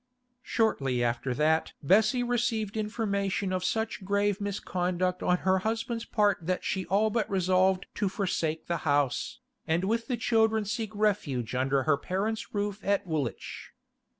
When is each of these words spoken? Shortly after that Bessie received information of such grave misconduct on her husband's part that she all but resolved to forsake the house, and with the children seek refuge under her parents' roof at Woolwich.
Shortly 0.41 1.03
after 1.03 1.31
that 1.35 1.73
Bessie 1.83 2.23
received 2.23 2.75
information 2.75 3.53
of 3.53 3.63
such 3.63 4.03
grave 4.03 4.41
misconduct 4.41 5.21
on 5.21 5.37
her 5.45 5.59
husband's 5.59 6.05
part 6.05 6.39
that 6.41 6.63
she 6.63 6.87
all 6.87 7.11
but 7.11 7.29
resolved 7.29 7.85
to 7.93 8.09
forsake 8.09 8.65
the 8.65 8.77
house, 8.77 9.41
and 9.67 9.83
with 9.83 10.07
the 10.07 10.17
children 10.17 10.65
seek 10.65 10.95
refuge 10.95 11.53
under 11.53 11.83
her 11.83 11.97
parents' 11.97 12.51
roof 12.51 12.79
at 12.83 13.05
Woolwich. 13.05 13.73